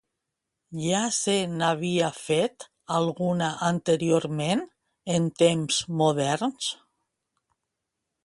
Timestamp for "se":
1.17-1.33